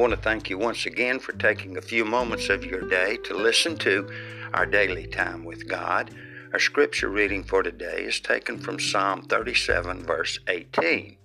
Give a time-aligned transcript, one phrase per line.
[0.00, 3.34] want to thank you once again for taking a few moments of your day to
[3.34, 4.10] listen to
[4.54, 6.10] our daily time with God.
[6.54, 11.18] Our scripture reading for today is taken from Psalm 37, verse 18.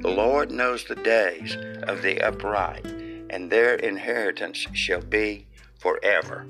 [0.00, 5.46] The Lord knows the days of the upright, and their inheritance shall be
[5.78, 6.46] forever.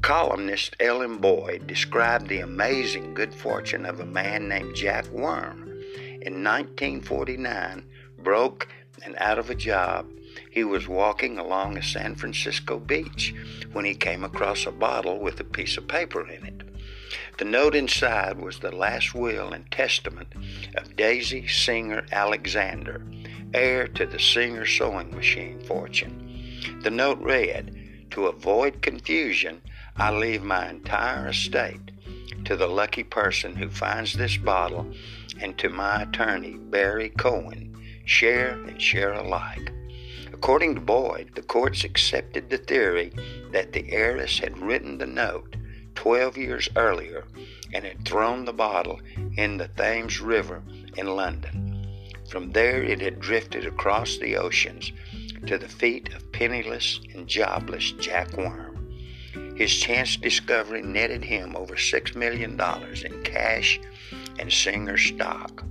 [0.00, 5.68] Columnist Ellen Boyd described the amazing good fortune of a man named Jack Wurm.
[6.22, 7.84] In 1949,
[8.18, 8.66] broke
[9.04, 10.08] and out of a job,
[10.50, 13.34] he was walking along a San Francisco beach
[13.72, 16.62] when he came across a bottle with a piece of paper in it.
[17.38, 20.28] The note inside was the last will and testament
[20.76, 23.04] of Daisy Singer Alexander,
[23.52, 26.60] heir to the Singer sewing machine fortune.
[26.82, 29.62] The note read, To avoid confusion,
[29.96, 31.90] I leave my entire estate
[32.44, 34.86] to the lucky person who finds this bottle
[35.40, 37.74] and to my attorney, Barry Cohen,
[38.04, 39.72] share and share alike.
[40.34, 43.12] According to Boyd, the courts accepted the theory
[43.52, 45.54] that the heiress had written the note
[45.94, 47.24] 12 years earlier
[47.72, 49.00] and had thrown the bottle
[49.36, 50.60] in the Thames River
[50.96, 51.86] in London.
[52.28, 54.90] From there, it had drifted across the oceans
[55.46, 59.56] to the feet of penniless and jobless Jack Wurm.
[59.56, 63.80] His chance discovery netted him over $6 million in cash
[64.40, 65.64] and Singer stock.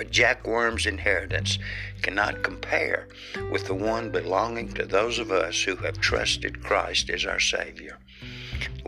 [0.00, 1.58] But Jack Wurm's inheritance
[2.00, 3.06] cannot compare
[3.52, 7.98] with the one belonging to those of us who have trusted Christ as our Savior.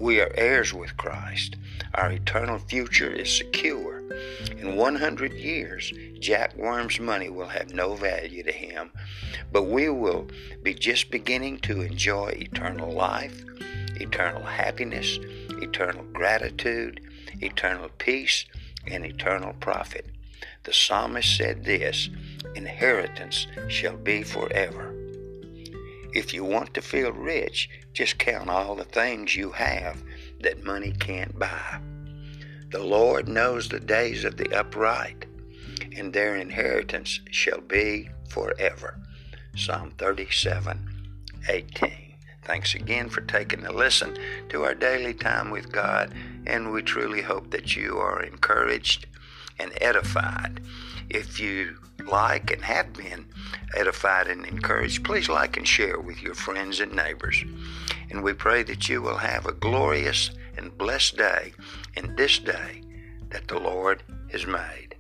[0.00, 1.56] We are heirs with Christ.
[1.92, 3.98] Our eternal future is secure.
[4.56, 8.90] In 100 years, Jack Wurm's money will have no value to him,
[9.52, 10.28] but we will
[10.62, 13.44] be just beginning to enjoy eternal life,
[13.96, 15.18] eternal happiness,
[15.60, 17.02] eternal gratitude,
[17.42, 18.46] eternal peace,
[18.86, 20.06] and eternal profit.
[20.64, 22.08] The psalmist said this
[22.54, 24.94] Inheritance shall be forever.
[26.14, 30.02] If you want to feel rich, just count all the things you have
[30.40, 31.80] that money can't buy.
[32.70, 35.26] The Lord knows the days of the upright,
[35.96, 38.98] and their inheritance shall be forever.
[39.56, 40.88] Psalm 37
[41.48, 42.14] 18.
[42.44, 44.16] Thanks again for taking a listen
[44.48, 46.12] to our daily time with God,
[46.46, 49.06] and we truly hope that you are encouraged
[49.62, 50.60] and edified.
[51.08, 53.26] If you like and have been
[53.76, 57.44] edified and encouraged, please like and share with your friends and neighbors.
[58.10, 61.52] And we pray that you will have a glorious and blessed day
[61.96, 62.82] in this day
[63.30, 64.91] that the Lord has made.